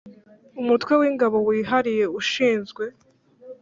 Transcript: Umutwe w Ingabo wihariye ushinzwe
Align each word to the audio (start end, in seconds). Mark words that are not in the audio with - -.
Umutwe 0.61 0.91
w 0.99 1.01
Ingabo 1.09 1.37
wihariye 1.47 2.05
ushinzwe 2.19 2.83